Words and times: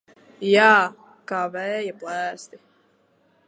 Jā, 0.51 0.69
kā 1.33 1.41
vēja 1.57 1.93
plēsti. 2.05 2.61